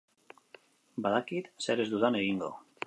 [1.07, 2.53] Badakit zer ez dudan egingo.